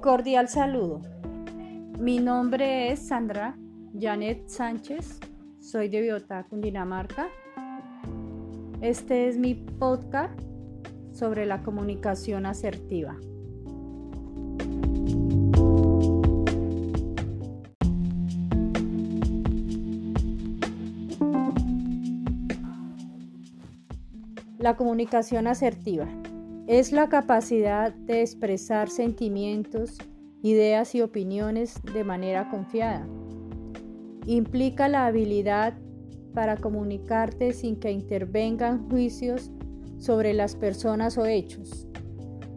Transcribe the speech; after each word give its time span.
Cordial 0.00 0.48
saludo. 0.48 1.02
Mi 1.98 2.20
nombre 2.20 2.90
es 2.90 3.06
Sandra 3.08 3.58
Janet 3.92 4.48
Sánchez. 4.48 5.20
Soy 5.60 5.90
de 5.90 6.00
Biotá, 6.00 6.44
Cundinamarca. 6.44 7.28
Este 8.80 9.28
es 9.28 9.36
mi 9.36 9.54
podcast 9.54 10.40
sobre 11.12 11.44
la 11.44 11.62
comunicación 11.62 12.46
asertiva. 12.46 13.18
La 24.58 24.76
comunicación 24.76 25.46
asertiva 25.46 26.08
es 26.70 26.92
la 26.92 27.08
capacidad 27.08 27.92
de 27.92 28.20
expresar 28.20 28.90
sentimientos, 28.90 29.98
ideas 30.40 30.94
y 30.94 31.00
opiniones 31.00 31.74
de 31.92 32.04
manera 32.04 32.48
confiada. 32.48 33.08
Implica 34.24 34.86
la 34.88 35.06
habilidad 35.06 35.76
para 36.32 36.56
comunicarte 36.56 37.54
sin 37.54 37.80
que 37.80 37.90
intervengan 37.90 38.88
juicios 38.88 39.50
sobre 39.98 40.32
las 40.32 40.54
personas 40.54 41.18
o 41.18 41.26
hechos. 41.26 41.88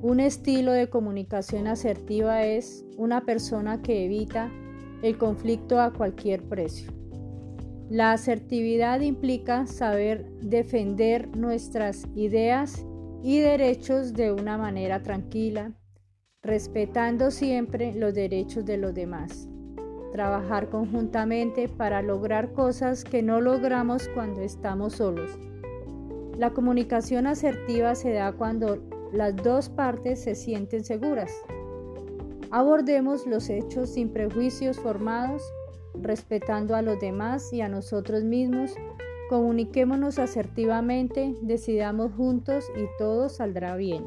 Un 0.03 0.19
estilo 0.19 0.73
de 0.73 0.91
comunicación 0.91 1.65
asertiva 1.65 2.43
es 2.43 2.85
una 2.97 3.25
persona 3.25 3.81
que 3.81 4.05
evita 4.05 4.51
el 5.01 5.17
conflicto 5.17 5.81
a 5.81 5.91
cualquier 5.91 6.43
precio. 6.43 6.91
La 7.89 8.11
asertividad 8.11 8.99
implica 8.99 9.65
saber 9.65 10.29
defender 10.39 11.35
nuestras 11.35 12.05
ideas 12.13 12.85
y 13.23 13.39
derechos 13.39 14.13
de 14.13 14.33
una 14.33 14.57
manera 14.57 15.01
tranquila, 15.01 15.71
respetando 16.41 17.31
siempre 17.31 17.93
los 17.93 18.13
derechos 18.13 18.65
de 18.65 18.77
los 18.77 18.93
demás. 18.93 19.47
Trabajar 20.11 20.69
conjuntamente 20.69 21.69
para 21.69 22.01
lograr 22.01 22.51
cosas 22.51 23.05
que 23.05 23.23
no 23.23 23.39
logramos 23.39 24.09
cuando 24.09 24.41
estamos 24.41 24.93
solos. 24.93 25.39
La 26.37 26.51
comunicación 26.51 27.25
asertiva 27.25 27.95
se 27.95 28.11
da 28.11 28.33
cuando 28.33 28.83
las 29.13 29.35
dos 29.37 29.69
partes 29.69 30.21
se 30.21 30.35
sienten 30.35 30.83
seguras. 30.83 31.31
Abordemos 32.51 33.25
los 33.25 33.49
hechos 33.49 33.93
sin 33.93 34.09
prejuicios 34.09 34.77
formados 34.77 35.41
respetando 35.95 36.75
a 36.75 36.81
los 36.81 36.99
demás 36.99 37.53
y 37.53 37.61
a 37.61 37.69
nosotros 37.69 38.23
mismos, 38.23 38.75
comuniquémonos 39.29 40.19
asertivamente, 40.19 41.35
decidamos 41.41 42.13
juntos 42.13 42.65
y 42.75 42.85
todo 42.97 43.29
saldrá 43.29 43.75
bien. 43.75 44.05